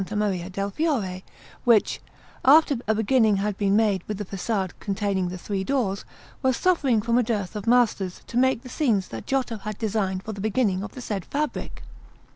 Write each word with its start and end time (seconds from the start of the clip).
Maria 0.15 0.49
del 0.49 0.71
Fiore, 0.71 1.23
which, 1.63 2.01
after 2.43 2.75
a 2.87 2.95
beginning 2.95 3.37
had 3.37 3.55
been 3.59 3.75
made 3.75 4.01
with 4.07 4.17
the 4.17 4.25
façade 4.25 4.71
containing 4.79 5.29
the 5.29 5.37
three 5.37 5.63
doors, 5.63 6.05
was 6.41 6.57
suffering 6.57 7.03
from 7.03 7.19
a 7.19 7.23
dearth 7.23 7.55
of 7.55 7.67
masters 7.67 8.21
to 8.25 8.35
make 8.35 8.63
the 8.63 8.67
scenes 8.67 9.09
that 9.09 9.27
Giotto 9.27 9.57
had 9.57 9.77
designed 9.77 10.23
for 10.23 10.33
the 10.33 10.41
beginning 10.41 10.81
of 10.81 10.93
the 10.93 11.01
said 11.01 11.23
fabric. 11.23 11.83